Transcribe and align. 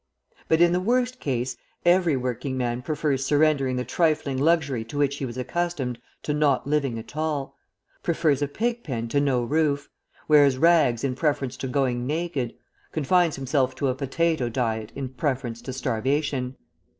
But 0.47 0.61
in 0.61 0.71
the 0.71 0.79
worst 0.79 1.19
case, 1.19 1.57
every 1.85 2.17
working 2.17 2.57
man 2.57 2.81
prefers 2.81 3.23
surrendering 3.23 3.75
the 3.75 3.83
trifling 3.85 4.39
luxury 4.39 4.83
to 4.85 4.97
which 4.97 5.17
he 5.17 5.25
was 5.27 5.37
accustomed 5.37 5.99
to 6.23 6.33
not 6.33 6.65
living 6.65 6.97
at 6.97 7.15
all; 7.15 7.55
prefers 8.01 8.41
a 8.41 8.47
pig 8.47 8.83
pen 8.83 9.09
to 9.09 9.21
no 9.21 9.43
roof, 9.43 9.89
wears 10.27 10.57
rags 10.57 11.03
in 11.03 11.13
preference 11.13 11.55
to 11.57 11.67
going 11.67 12.07
naked, 12.07 12.55
confines 12.91 13.35
himself 13.35 13.75
to 13.75 13.89
a 13.89 13.93
potato 13.93 14.49
diet 14.49 14.91
in 14.95 15.07
preference 15.07 15.61
to 15.61 15.71
starvation. 15.71 16.57